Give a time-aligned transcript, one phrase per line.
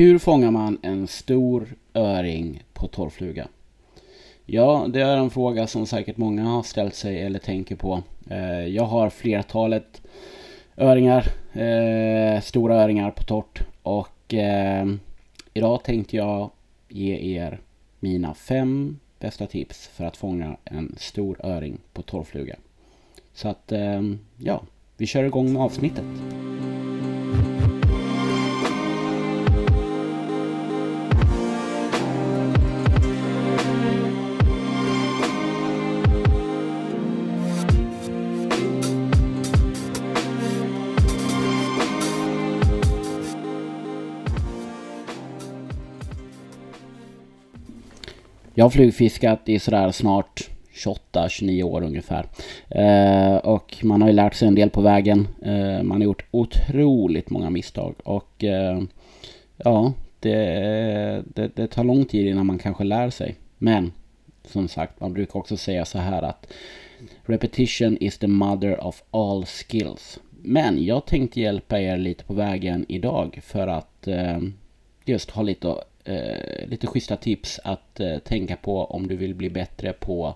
[0.00, 3.48] Hur fångar man en stor öring på torrfluga?
[4.46, 8.02] Ja, det är en fråga som säkert många har ställt sig eller tänker på.
[8.30, 10.02] Eh, jag har flertalet
[10.76, 14.86] öringar, eh, stora öringar på torrt och eh,
[15.54, 16.50] idag tänkte jag
[16.88, 17.60] ge er
[17.98, 22.56] mina fem bästa tips för att fånga en stor öring på torrfluga.
[23.34, 23.72] Så att
[24.36, 24.62] ja,
[24.96, 26.04] vi kör igång med avsnittet.
[48.60, 50.48] Jag har flugfiskat i sådär snart
[51.12, 52.26] 28-29 år ungefär.
[52.68, 55.28] Eh, och man har ju lärt sig en del på vägen.
[55.42, 58.82] Eh, man har gjort otroligt många misstag och eh,
[59.56, 60.36] ja, det,
[61.34, 63.34] det, det, tar lång tid innan man kanske lär sig.
[63.58, 63.92] Men
[64.44, 66.52] som sagt, man brukar också säga så här att
[67.22, 70.18] repetition is the mother of all skills.
[70.42, 74.38] Men jag tänkte hjälpa er lite på vägen idag för att eh,
[75.04, 75.74] just ha lite
[76.10, 80.34] eh, lite schyssta tips att eh, tänka på om du vill bli bättre på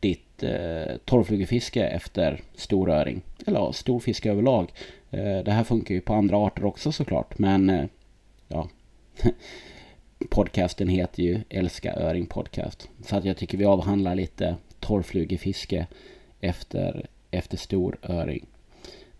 [0.00, 3.22] ditt eh, torrflugefiske efter storöring.
[3.46, 4.72] Eller ja, storfiske överlag.
[5.10, 7.38] Eh, det här funkar ju på andra arter också såklart.
[7.38, 7.84] Men eh,
[8.48, 8.68] ja,
[10.30, 12.88] podcasten heter ju Älska öring podcast.
[13.06, 15.86] Så att jag tycker vi avhandlar lite torrflugefiske
[16.40, 18.46] efter, efter storöring.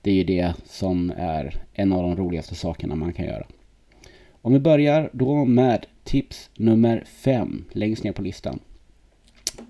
[0.02, 3.46] Det är ju det som är en av de roligaste sakerna man kan göra.
[4.44, 8.58] Om vi börjar då med tips nummer fem längst ner på listan.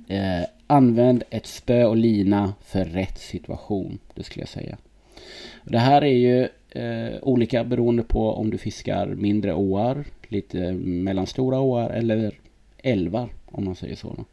[0.09, 4.77] Eh, använd ett spö och lina för rätt situation, det skulle jag säga.
[5.65, 11.61] Det här är ju eh, olika beroende på om du fiskar mindre åar, lite mellanstora
[11.61, 12.39] åar eller
[12.79, 14.25] älvar om man säger så.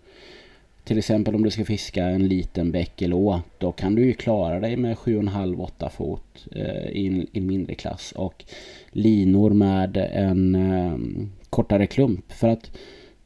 [0.84, 4.14] Till exempel om du ska fiska en liten bäck eller å, då kan du ju
[4.14, 8.46] klara dig med 7,5-8 fot eh, i en mindre klass och
[8.92, 10.98] linor med en eh,
[11.50, 12.32] kortare klump.
[12.32, 12.72] För att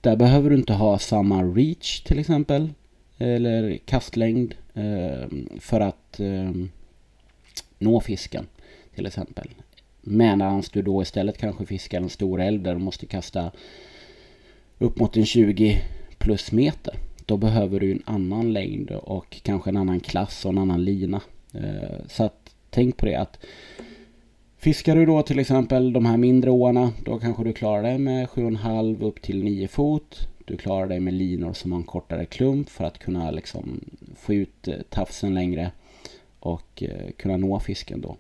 [0.02, 2.70] där behöver du inte ha samma reach till exempel
[3.18, 5.28] eller kastlängd eh,
[5.60, 6.52] för att eh,
[7.80, 8.48] nå fisken
[8.96, 9.50] till exempel.
[10.02, 13.52] Medan du då istället kanske fiskar en stor älv där du måste kasta
[14.78, 15.82] upp mot en 20
[16.18, 16.96] plus meter.
[17.26, 21.22] Då behöver du en annan längd och kanske en annan klass och en annan lina.
[21.54, 23.46] Eh, så att tänk på det att
[24.58, 28.28] Fiskar du då till exempel de här mindre åarna då kanske du klarar dig med
[28.28, 30.28] 7,5 upp till 9 fot.
[30.46, 33.80] Du klarar dig med linor som har en kortare klump för att kunna liksom
[34.16, 35.72] få ut eh, tafsen längre
[36.40, 38.18] och eh, kunna nå fisken då.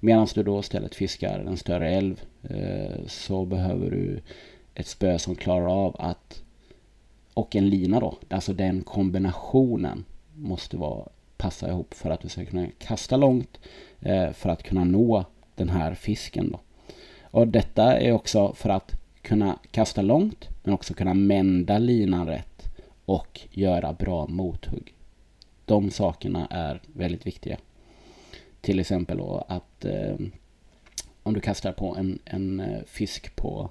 [0.00, 2.20] Medan du då istället fiskar en större älv
[3.06, 4.20] så behöver du
[4.74, 6.27] ett spö som klarar av att
[7.38, 8.14] och en lina då.
[8.28, 10.04] Alltså den kombinationen
[10.34, 13.60] måste vara, passa ihop för att du ska kunna kasta långt
[14.00, 16.60] eh, för att kunna nå den här fisken då.
[17.22, 22.70] Och detta är också för att kunna kasta långt men också kunna mända linan rätt
[23.04, 24.94] och göra bra mothugg.
[25.64, 27.56] De sakerna är väldigt viktiga.
[28.60, 30.16] Till exempel då att eh,
[31.22, 33.70] om du kastar på en, en eh, fisk på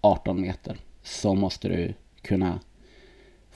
[0.00, 2.60] 18 meter så måste du kunna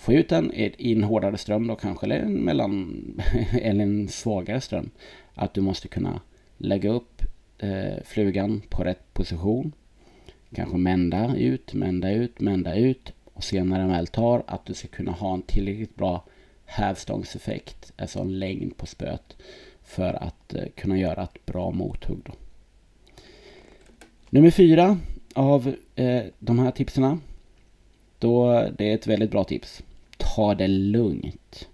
[0.00, 3.02] få ut den i en hårdare ström då kanske, eller en, mellan,
[3.62, 4.90] eller en svagare ström.
[5.34, 6.20] Att du måste kunna
[6.58, 7.22] lägga upp
[7.58, 9.72] eh, flugan på rätt position.
[10.54, 13.12] Kanske mända ut, mända ut, mända ut.
[13.24, 16.24] Och sen när den väl tar att du ska kunna ha en tillräckligt bra
[16.64, 19.36] hävstångseffekt, alltså en längd på spöet.
[19.82, 22.32] För att eh, kunna göra ett bra mothugg då.
[24.30, 24.98] Nummer fyra
[25.34, 27.20] av eh, de här tipsen.
[28.18, 29.82] Då det är ett väldigt bra tips
[30.34, 31.68] ta det lugnt.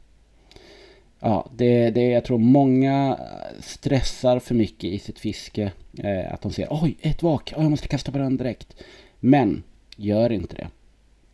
[1.20, 3.18] Ja, det, det, jag tror många
[3.60, 5.72] stressar för mycket i sitt fiske.
[5.98, 8.76] Eh, att de ser oj, ett vak, oh, jag måste kasta på den direkt.
[9.20, 9.62] Men
[9.96, 10.68] gör inte det.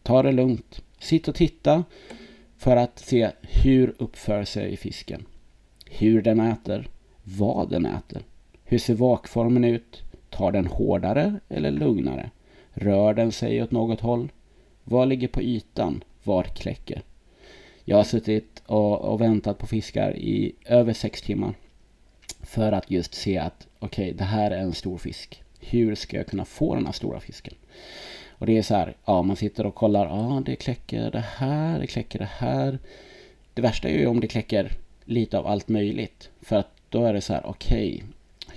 [0.03, 0.83] Ta det lugnt.
[0.99, 1.85] Sitt och titta
[2.59, 5.27] för att se hur uppför sig fisken.
[5.91, 6.89] Hur den äter,
[7.23, 8.23] vad den äter.
[8.65, 10.03] Hur ser vakformen ut?
[10.31, 12.31] Tar den hårdare eller lugnare?
[12.73, 14.33] Rör den sig åt något håll?
[14.85, 16.05] Vad ligger på ytan?
[16.23, 17.03] Var kläcker?
[17.85, 21.55] Jag har suttit och, och, väntat på fiskar i över sex timmar.
[22.43, 25.43] För att just se att okej, okay, det här är en stor fisk.
[25.61, 27.55] Hur ska jag kunna få den här stora fisken?
[28.29, 31.79] Och det är så här, ja man sitter och kollar, ja det kläcker det här,
[31.79, 32.79] det kläcker det här.
[33.55, 34.73] Det värsta är ju om det kläcker
[35.05, 36.31] lite av allt möjligt.
[36.41, 38.07] För att då är det så här, okej, okay,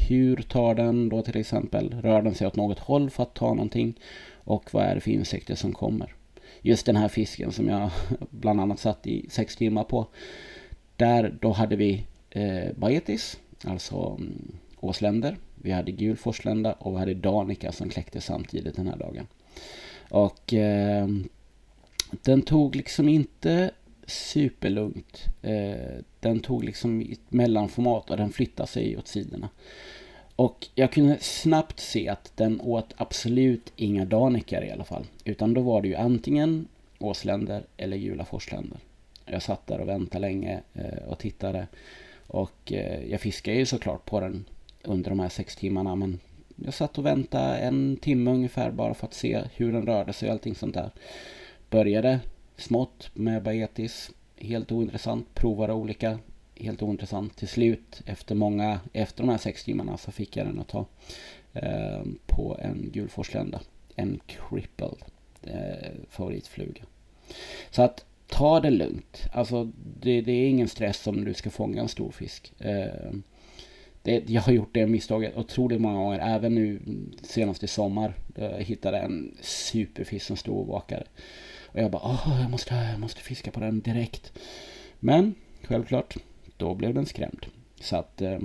[0.08, 2.02] Hur tar den då till exempel?
[2.02, 3.94] Rör den sig åt något håll för att ta någonting?
[4.34, 6.14] Och vad är det för insekter som kommer?
[6.66, 7.90] Just den här fisken som jag
[8.30, 10.08] bland annat satt i sex timmar på.
[10.96, 15.38] Där då hade vi eh, Baetis, alltså mm, åsländer.
[15.56, 19.28] Vi hade gul forslända och vi hade Danica som kläckte samtidigt den här dagen.
[20.10, 21.08] Och eh,
[22.10, 23.72] den tog liksom inte
[24.08, 25.26] superlugnt.
[25.42, 29.50] Eh, den tog liksom ett mellanformat och den flyttade sig åt sidorna.
[30.36, 35.06] Och jag kunde snabbt se att den åt absolut inga danikar i alla fall.
[35.26, 36.68] Utan då var det ju antingen
[37.00, 38.80] åsländer eller gula forsländer.
[39.26, 41.68] Jag satt där och väntade länge eh, och tittade.
[42.28, 44.46] Och eh, jag fiskade ju såklart på den
[44.84, 45.96] under de här sex timmarna.
[45.96, 46.20] Men
[46.56, 50.30] jag satt och väntade en timme ungefär bara för att se hur den rörde sig
[50.30, 50.90] och allting sånt där.
[51.70, 52.20] Började
[52.58, 54.12] smått med Baetis.
[54.38, 55.34] Helt ointressant.
[55.34, 56.20] Provade olika.
[56.56, 57.36] Helt ointressant.
[57.36, 60.86] Till slut efter många, efter de här sex timmarna så fick jag den att ta
[61.54, 63.62] eh, på en gulforslända.
[63.96, 65.04] En crippled
[65.44, 66.84] eh, favoritfluga.
[67.72, 69.28] Så att ta det lugnt.
[69.34, 69.72] Alltså
[70.02, 72.54] det, det, är ingen stress om du ska fånga en stor fisk.
[72.60, 73.12] Eh,
[74.02, 76.20] det, jag har gjort det misstaget otroligt många gånger.
[76.20, 76.80] Även nu
[77.22, 78.14] senast i sommar.
[78.36, 81.04] Jag hittade en superfisk som stod och vakade.
[81.66, 84.34] Och jag bara, Åh, jag, måste, jag måste fiska på den direkt.
[85.00, 86.18] Men självklart,
[86.58, 87.46] då blev den skrämd.
[87.80, 88.40] Så att, eh,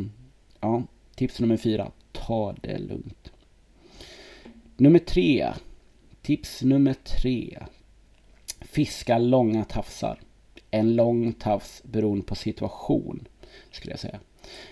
[0.60, 0.82] ja,
[1.14, 1.90] tips nummer fyra.
[2.12, 3.32] Ta det lugnt.
[4.76, 5.48] Nummer tre.
[6.22, 7.58] Tips nummer tre.
[8.60, 10.20] Fiska långa tafsar.
[10.70, 13.28] En lång tafs beroende på situation,
[13.70, 14.20] skulle jag säga.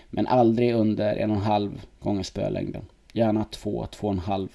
[0.09, 2.85] Men aldrig under en och en halv gånger spölängden.
[3.13, 4.49] Gärna två, två och en halv.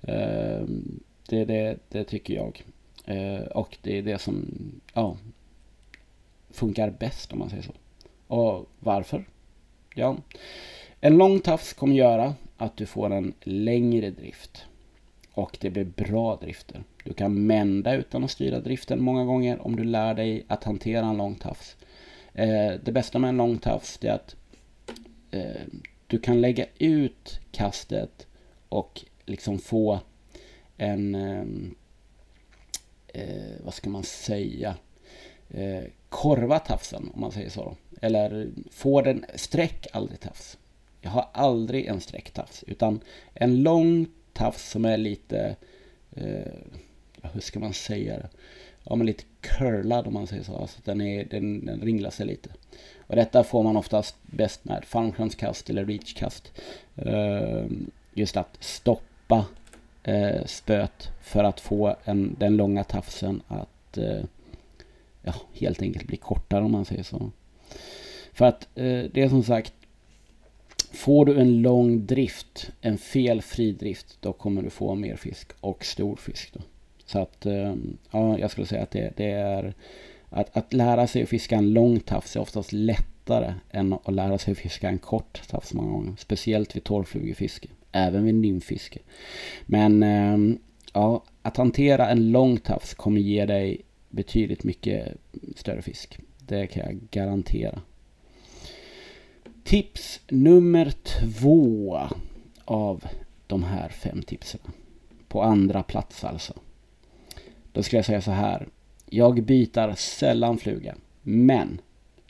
[0.00, 0.64] Eh,
[1.28, 2.64] det, det, det tycker jag.
[3.04, 4.46] Eh, och det är det som
[4.94, 5.16] ja,
[6.50, 7.72] funkar bäst om man säger så.
[8.32, 9.24] Och varför?
[9.94, 10.16] Ja,
[11.00, 14.64] en lång tafs kommer göra att du får en längre drift.
[15.32, 16.84] Och det blir bra drifter.
[17.04, 21.06] Du kan mända utan att styra driften många gånger om du lär dig att hantera
[21.06, 21.76] en lång tafs.
[22.34, 24.36] Eh, det bästa med en lång tafs är att
[25.30, 25.62] eh,
[26.06, 28.26] du kan lägga ut kastet
[28.68, 30.00] och liksom få
[30.76, 31.44] en, eh,
[33.08, 34.76] eh, vad ska man säga,
[35.50, 37.76] eh, korva tafsen om man säger så.
[38.02, 40.58] Eller får den, sträck aldrig tafs.
[41.00, 43.00] Jag har aldrig en sträcktafs utan
[43.34, 45.56] en lång tafs som är lite,
[46.16, 46.52] eh,
[47.22, 48.28] hur ska man säga det?
[48.84, 50.56] Ja men lite curlad om man säger så.
[50.56, 52.50] Alltså den, är, den, den ringlar sig lite.
[53.06, 56.52] Och detta får man oftast bäst med fallskärmskast eller reachkast.
[56.96, 57.64] Eh,
[58.14, 59.46] just att stoppa
[60.02, 64.24] eh, spöet för att få en, den långa tafsen att eh,
[65.22, 67.30] ja, helt enkelt bli kortare om man säger så.
[68.32, 69.72] För att eh, det är som sagt
[70.92, 75.84] Får du en lång drift, en felfri drift, då kommer du få mer fisk och
[75.84, 76.50] stor fisk.
[76.52, 76.60] Då.
[77.06, 77.74] Så att, eh,
[78.10, 79.74] ja, jag skulle säga att det, det är
[80.28, 84.38] att, att lära sig att fiska en lång tafs är oftast lättare än att lära
[84.38, 86.14] sig att fiska en kort tafs många gånger.
[86.18, 87.68] Speciellt vid torrflugefiske.
[87.92, 88.98] Även vid nymfiske.
[89.66, 90.56] Men eh,
[90.92, 93.80] ja, att hantera en lång tafs kommer ge dig
[94.10, 95.16] betydligt mycket
[95.56, 96.18] större fisk.
[96.52, 97.80] Det kan jag garantera.
[99.64, 102.00] Tips nummer två
[102.64, 103.04] av
[103.46, 104.60] de här fem tipsen.
[105.28, 106.54] På andra plats alltså.
[107.72, 108.68] Då skulle jag säga så här.
[109.10, 110.94] Jag byter sällan fluga.
[111.22, 111.80] Men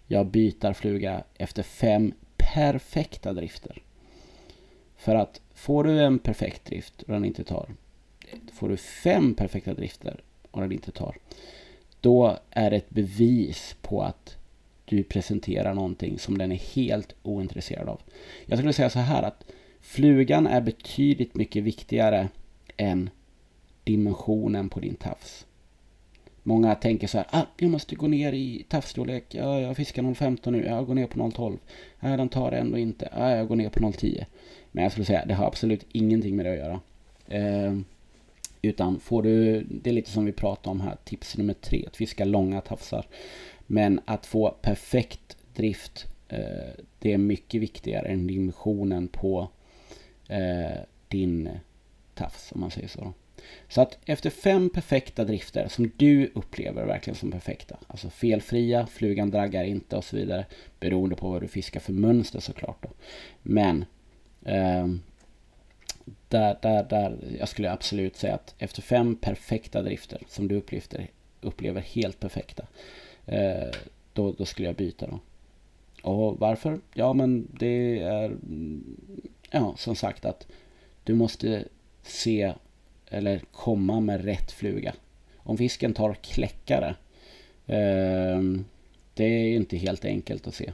[0.07, 3.83] jag byter fluga efter fem perfekta drifter.
[4.97, 7.69] För att får du en perfekt drift och den inte tar.
[8.52, 11.17] Får du fem perfekta drifter och den inte tar.
[12.03, 14.37] Då är det ett bevis på att
[14.85, 18.01] du presenterar någonting som den är helt ointresserad av.
[18.47, 19.45] Jag skulle säga så här att
[19.81, 22.29] flugan är betydligt mycket viktigare
[22.77, 23.11] än
[23.85, 25.47] dimensionen på din tafs.
[26.43, 29.25] Många tänker så här, ah, jag måste gå ner i tafsstorlek.
[29.35, 30.65] Ja, jag fiskar 0,15 nu.
[30.65, 31.59] Jag går ner på 0,12.
[32.01, 33.09] Ja, den tar det ändå inte.
[33.17, 34.25] Ja, jag går ner på 0,10.
[34.73, 36.81] Men jag skulle säga, det har absolut ingenting med det att göra.
[37.29, 37.85] Ehm,
[38.62, 41.97] utan får du, det är lite som vi pratade om här, tips nummer tre, att
[41.97, 43.07] fiska långa tafsar.
[43.66, 49.49] Men att få perfekt drift, eh, det är mycket viktigare än dimensionen på
[50.28, 51.49] eh, din
[52.14, 53.12] tafs, om man säger så.
[53.69, 59.31] Så att efter fem perfekta drifter som du upplever verkligen som perfekta, alltså felfria, flugan
[59.31, 60.47] draggar inte och så vidare,
[60.81, 62.88] beroende på vad du fiskar för mönster såklart då.
[63.42, 63.85] Men
[64.45, 64.87] eh,
[66.29, 71.11] där, där, där, jag skulle absolut säga att efter fem perfekta drifter som du upplever,
[71.41, 72.67] upplever helt perfekta,
[73.27, 73.71] eh,
[74.13, 75.21] då, då skulle jag byta då.
[76.03, 76.81] Och varför?
[76.95, 78.97] Ja, men det är mm,
[79.51, 80.47] ja, som sagt att
[81.05, 81.65] du måste
[82.03, 82.53] se
[83.09, 84.95] eller komma med rätt fluga.
[85.37, 86.95] Om fisken tar kläckare,
[87.67, 88.43] eh,
[89.15, 90.73] det är inte helt enkelt att se.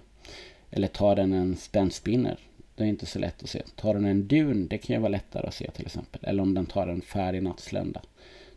[0.71, 2.39] Eller tar den en spännspinner,
[2.79, 3.63] det är inte så lätt att se.
[3.77, 6.21] Tar den en dun, det kan ju vara lättare att se till exempel.
[6.25, 8.03] Eller om den tar en färdig nattslända.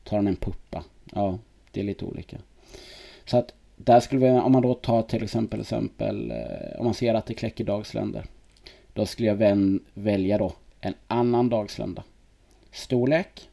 [0.03, 1.39] Tar den en puppa, ja,
[1.71, 2.37] det är lite olika.
[3.25, 6.93] Så att där skulle vi, om man då tar till exempel, exempel eh, om man
[6.93, 8.25] ser att det kläcker dagsländer.
[8.93, 12.03] Då skulle jag vän, välja då en annan dagslända.
[12.71, 13.49] Storlek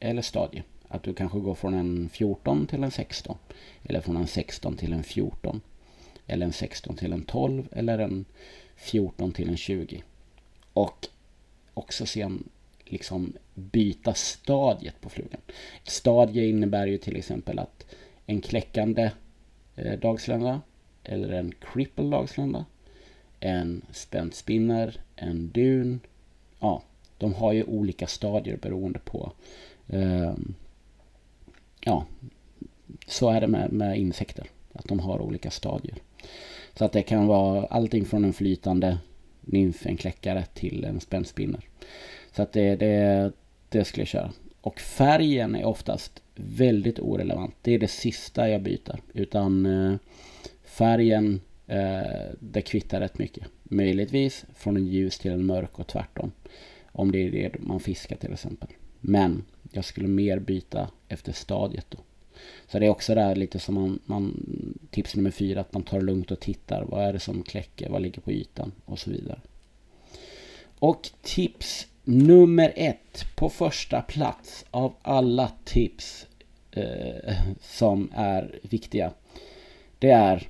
[0.00, 0.62] eller stadie.
[0.88, 3.36] Att du kanske går från en 14 till en 16.
[3.82, 5.60] Eller från en 16 till en 14.
[6.26, 8.24] Eller en 16 till en 12 eller en
[8.80, 10.02] 14 till en 20.
[10.72, 11.08] Och
[11.74, 12.48] också sen
[12.84, 15.40] liksom byta stadiet på flugan.
[15.82, 17.86] Ett stadie innebär ju till exempel att
[18.26, 19.10] en kläckande
[19.76, 20.60] eh, dagslända
[21.04, 22.64] eller en cripple dagslända,
[23.40, 26.00] en spänt spinner, en dun.
[26.60, 26.82] Ja,
[27.18, 29.32] de har ju olika stadier beroende på
[29.88, 30.34] eh,
[31.80, 32.06] ja,
[33.06, 34.46] så är det med, med insekter.
[34.72, 35.98] Att de har olika stadier.
[36.74, 38.98] Så att det kan vara allting från en flytande
[39.40, 41.60] nymf, en kläckare till en spännspinner.
[42.32, 43.32] Så att det, det,
[43.68, 44.32] det skulle jag köra.
[44.60, 47.54] Och färgen är oftast väldigt orelevant.
[47.62, 49.00] Det är det sista jag byter.
[49.12, 49.96] Utan eh,
[50.64, 52.00] färgen, eh,
[52.40, 53.46] det kvittar rätt mycket.
[53.62, 56.32] Möjligtvis från en ljus till en mörk och tvärtom.
[56.92, 58.68] Om det är det man fiskar till exempel.
[59.00, 61.98] Men jag skulle mer byta efter stadiet då.
[62.68, 64.46] Så det är också där lite som man, man,
[64.90, 66.84] tips nummer fyra, att man tar det lugnt och tittar.
[66.84, 67.88] Vad är det som kläcker?
[67.90, 68.72] Vad ligger på ytan?
[68.84, 69.40] Och så vidare.
[70.78, 76.26] Och tips nummer ett på första plats av alla tips
[76.72, 79.12] eh, som är viktiga.
[79.98, 80.48] Det är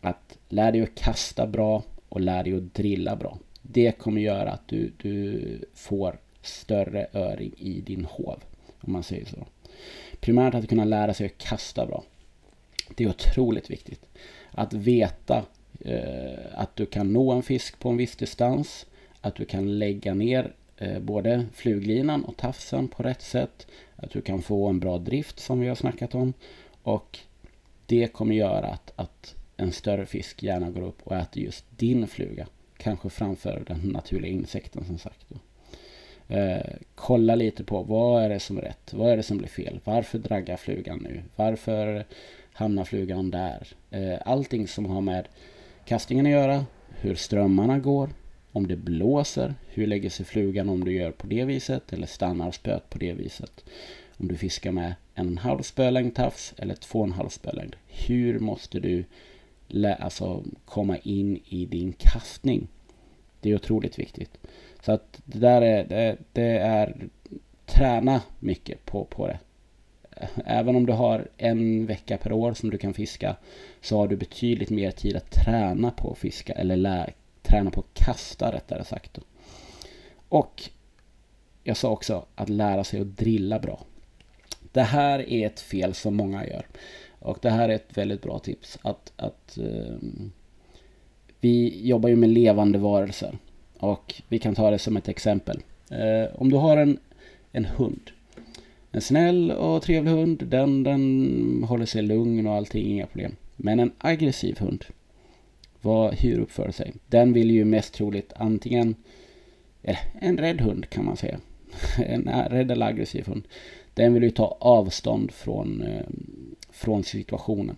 [0.00, 3.38] att lär dig att kasta bra och lär dig att drilla bra.
[3.62, 8.42] Det kommer göra att du, du får större öring i din hov.
[8.80, 9.46] Om man säger så.
[10.22, 12.04] Primärt att kunna lära sig att kasta bra.
[12.94, 14.08] Det är otroligt viktigt.
[14.50, 15.44] Att veta
[15.80, 18.86] eh, att du kan nå en fisk på en viss distans.
[19.20, 23.66] Att du kan lägga ner eh, både fluglinan och tafsen på rätt sätt.
[23.96, 26.32] Att du kan få en bra drift som vi har snackat om.
[26.82, 27.18] Och
[27.86, 32.06] det kommer göra att, att en större fisk gärna går upp och äter just din
[32.06, 32.46] fluga.
[32.76, 35.26] Kanske framför den naturliga insekten som sagt.
[36.32, 38.94] Eh, kolla lite på vad är det som är rätt?
[38.94, 39.80] Vad är det som blir fel?
[39.84, 41.22] Varför draggar flugan nu?
[41.36, 42.04] Varför
[42.52, 43.66] hamnar flugan där?
[43.90, 45.28] Eh, allting som har med
[45.84, 46.66] kastningen att göra,
[47.00, 48.10] hur strömmarna går,
[48.52, 52.50] om det blåser, hur lägger sig flugan om du gör på det viset eller stannar
[52.50, 53.64] spöet på det viset.
[54.16, 57.76] Om du fiskar med en en halv spölängd tafs eller två och en halv spölängd.
[57.86, 59.04] Hur måste du
[59.98, 62.68] alltså komma in i din kastning?
[63.42, 64.38] Det är otroligt viktigt.
[64.80, 67.08] Så att det där är, det, det är
[67.66, 69.38] träna mycket på, på det.
[70.44, 73.36] Även om du har en vecka per år som du kan fiska
[73.80, 77.80] så har du betydligt mer tid att träna på att fiska eller lä, träna på
[77.80, 79.18] att kasta rättare sagt.
[80.28, 80.62] Och
[81.64, 83.84] jag sa också att lära sig att drilla bra.
[84.72, 86.66] Det här är ett fel som många gör.
[87.18, 88.78] Och det här är ett väldigt bra tips.
[88.82, 90.32] Att, att um,
[91.42, 93.38] vi jobbar ju med levande varelser.
[93.78, 95.60] Och vi kan ta det som ett exempel.
[95.90, 96.98] Eh, om du har en,
[97.52, 98.10] en hund.
[98.90, 100.42] En snäll och trevlig hund.
[100.46, 103.36] Den, den håller sig lugn och allting, inga problem.
[103.56, 104.84] Men en aggressiv hund.
[105.80, 106.92] Vad, hur uppför sig?
[107.06, 108.94] Den vill ju mest troligt antingen...
[109.82, 111.38] Eh, en rädd hund kan man säga.
[112.06, 113.42] en rädd eller aggressiv hund.
[113.94, 116.06] Den vill ju ta avstånd från, eh,
[116.70, 117.76] från situationen.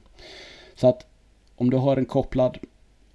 [0.75, 1.07] Så att
[1.57, 2.59] om du har en kopplad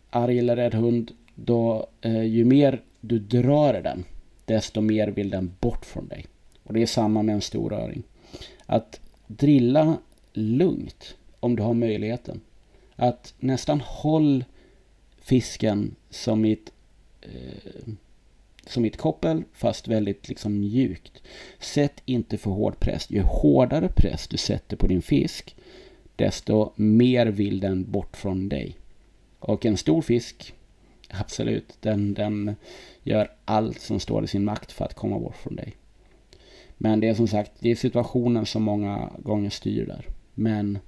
[0.09, 4.03] arg eller rädd hund då eh, ju mer du drar i den,
[4.45, 6.25] desto mer vill den bort från dig.
[6.63, 8.03] Och det är samma med en stor öring.
[8.65, 9.97] Att drilla
[10.33, 12.41] lugnt om du har möjligheten.
[12.95, 14.43] Att nästan håll
[15.21, 16.71] fisken som i ett,
[17.21, 17.93] eh,
[18.65, 21.21] som i ett koppel fast väldigt liksom mjukt.
[21.59, 23.09] Sätt inte för hård press.
[23.09, 25.55] Ju hårdare press du sätter på din fisk
[26.15, 28.75] desto mer vill den bort från dig.
[29.39, 30.53] Och en stor fisk
[31.11, 32.55] Absolut, den, den
[33.03, 35.75] gör allt som står i sin makt för att komma bort från dig.
[36.77, 40.05] Men det är som sagt, det är situationen som många gånger styr där.
[40.33, 40.79] Men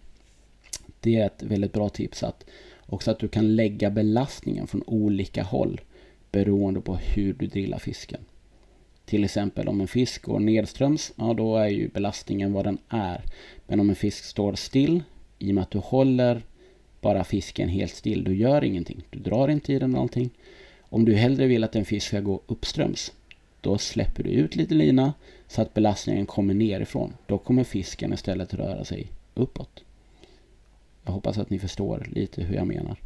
[1.00, 2.46] det är ett väldigt bra tips att
[2.86, 5.82] också att du kan lägga belastningen från olika håll
[6.32, 8.22] beroende på hur du drillar fisken.
[9.06, 13.24] Till exempel om en fisk går nedströms, ja då är ju belastningen vad den är.
[13.68, 15.04] Men om en fisk står still,
[15.40, 16.42] i och med att du håller
[17.02, 18.24] bara fisken helt still.
[18.24, 19.04] Du gör ingenting.
[19.10, 20.30] Du drar inte i den någonting.
[20.82, 23.12] Om du hellre vill att en fisk ska gå uppströms,
[23.62, 25.14] då släpper du ut lite lina
[25.48, 27.14] så att belastningen kommer nerifrån.
[27.26, 29.84] Då kommer fisken istället röra sig uppåt.
[31.04, 32.98] Jag hoppas att ni förstår lite hur jag menar.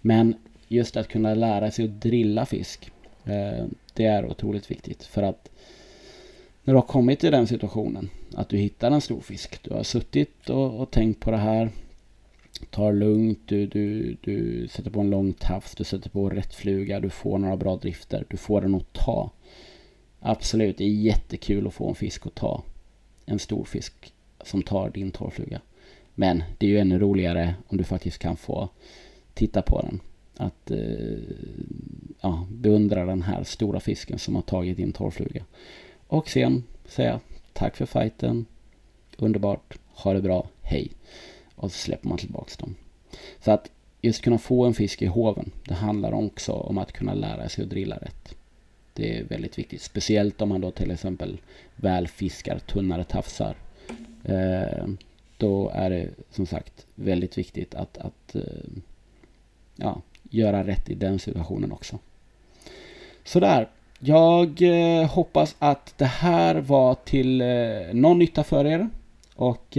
[0.00, 0.34] Men
[0.68, 2.90] just att kunna lära sig att drilla fisk,
[3.24, 5.04] eh, det är otroligt viktigt.
[5.04, 5.50] För att
[6.64, 9.62] när du har kommit till den situationen, att du hittar en stor fisk.
[9.62, 11.70] Du har suttit och, och tänkt på det här.
[12.70, 17.00] Tar lugnt, du, du, du sätter på en lång tafs, du sätter på rätt fluga,
[17.00, 19.30] du får några bra drifter, du får den att ta.
[20.20, 22.62] Absolut, det är jättekul att få en fisk att ta.
[23.26, 24.12] En stor fisk
[24.44, 25.60] som tar din torrfluga.
[26.14, 28.68] Men det är ju ännu roligare om du faktiskt kan få
[29.34, 30.00] titta på den.
[30.36, 31.18] Att eh,
[32.20, 35.44] ja, beundra den här stora fisken som har tagit din torrfluga.
[36.06, 37.20] Och sen säga
[37.52, 38.46] tack för fighten.
[39.16, 39.78] Underbart.
[39.88, 40.48] Ha det bra.
[40.62, 40.92] Hej.
[41.60, 42.74] Och så släpper man tillbaks dem.
[43.44, 45.50] Så att just kunna få en fisk i hoven.
[45.64, 48.34] Det handlar också om att kunna lära sig att drilla rätt.
[48.92, 49.82] Det är väldigt viktigt.
[49.82, 51.40] Speciellt om man då till exempel
[51.76, 53.56] väl fiskar tunnare tafsar.
[54.24, 54.86] Eh,
[55.36, 58.42] då är det som sagt väldigt viktigt att, att eh,
[59.76, 61.98] ja, göra rätt i den situationen också.
[63.24, 63.68] Sådär.
[63.98, 67.42] Jag eh, hoppas att det här var till
[67.92, 68.88] någon nytta för er.
[69.34, 69.78] Och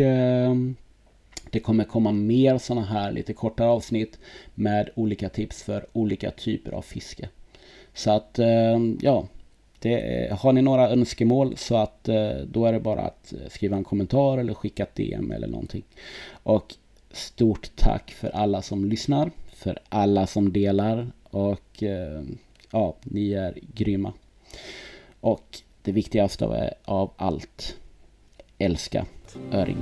[1.51, 4.19] det kommer komma mer sådana här lite kortare avsnitt
[4.55, 7.29] med olika tips för olika typer av fiske.
[7.93, 9.27] Så att ehm, ja,
[9.79, 13.77] det, har ni några önskemål så att eh, då är det bara att eh, skriva
[13.77, 15.83] en kommentar eller skicka ett DM eller någonting.
[16.43, 16.75] Och
[17.11, 22.37] stort tack för alla som lyssnar, för alla som delar och ehm,
[22.71, 24.13] ja, ni är grymma.
[25.19, 27.75] Och det viktigaste av allt,
[28.57, 29.05] älska
[29.51, 29.77] öring.